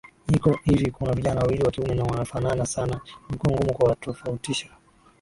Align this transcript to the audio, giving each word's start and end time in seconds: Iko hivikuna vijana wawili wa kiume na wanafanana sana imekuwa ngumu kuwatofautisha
Iko 0.35 0.59
hivikuna 0.63 1.13
vijana 1.13 1.41
wawili 1.41 1.63
wa 1.63 1.71
kiume 1.71 1.95
na 1.95 2.03
wanafanana 2.03 2.65
sana 2.65 3.01
imekuwa 3.29 3.53
ngumu 3.53 3.73
kuwatofautisha 3.73 4.69